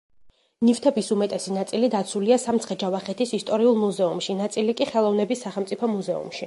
[0.67, 6.39] ნივთების უმეტესი ნაწილი დაცულია სამცხე-ჯავახეთის ისტორიულ მუზეუმში, ნაწილი კი ხელოვნების სახელმწიფო მუზეუმში.